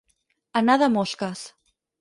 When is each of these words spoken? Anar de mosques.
Anar 0.61 0.79
de 0.85 0.89
mosques. 0.95 1.47